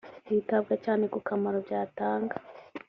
hitabwa 0.29 0.73
cyane 0.85 1.03
ku 1.13 1.19
kamaro 1.27 1.57
byatanga 1.65 2.35